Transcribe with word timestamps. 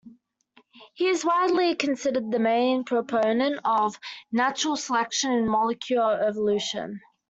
He 0.95 1.05
is 1.09 1.23
widely 1.23 1.75
considered 1.75 2.31
the 2.31 2.39
main 2.39 2.85
proponent 2.85 3.59
of 3.63 3.99
natural 4.31 4.75
selection 4.75 5.31
in 5.31 5.47
molecular 5.47 6.21
evolution. 6.23 7.01